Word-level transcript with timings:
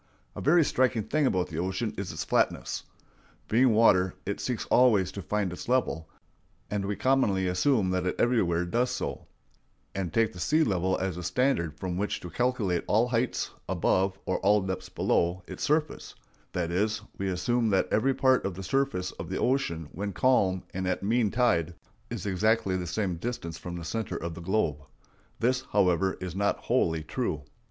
A 0.35 0.41
very 0.41 0.63
striking 0.65 1.03
thing 1.03 1.27
about 1.27 1.49
the 1.49 1.59
ocean 1.59 1.93
is 1.95 2.11
its 2.11 2.23
flatness. 2.23 2.85
Being 3.47 3.71
water, 3.71 4.15
it 4.25 4.39
seeks 4.39 4.65
always 4.71 5.11
to 5.11 5.21
find 5.21 5.53
its 5.53 5.69
level; 5.69 6.09
and 6.71 6.85
we 6.85 6.95
commonly 6.95 7.45
assume 7.45 7.91
that 7.91 8.07
it 8.07 8.15
everywhere 8.17 8.65
does 8.65 8.89
so, 8.89 9.27
and 9.93 10.11
take 10.11 10.33
the 10.33 10.39
sea 10.39 10.63
level 10.63 10.97
as 10.97 11.17
the 11.17 11.23
standard 11.23 11.77
from 11.77 11.97
which 11.97 12.19
to 12.21 12.31
calculate 12.31 12.83
all 12.87 13.09
heights 13.09 13.51
above 13.69 14.17
or 14.25 14.39
depths 14.65 14.89
below 14.89 15.43
its 15.47 15.61
surface; 15.61 16.15
that 16.53 16.71
is, 16.71 17.01
we 17.19 17.27
assume 17.29 17.69
that 17.69 17.87
every 17.91 18.15
part 18.15 18.43
of 18.43 18.55
the 18.55 18.63
surface 18.63 19.11
of 19.19 19.29
the 19.29 19.37
ocean 19.37 19.87
when 19.91 20.13
calm 20.13 20.63
and 20.73 20.87
at 20.87 21.03
mean 21.03 21.29
tide 21.29 21.75
is 22.09 22.25
exactly 22.25 22.75
the 22.75 22.87
same 22.87 23.17
distance 23.17 23.59
from 23.59 23.75
the 23.75 23.85
center 23.85 24.15
of 24.17 24.33
the 24.33 24.41
globe. 24.41 24.79
This, 25.39 25.61
however, 25.73 26.17
is 26.19 26.35
not 26.35 26.57
wholly 26.57 27.03
true. 27.03 27.43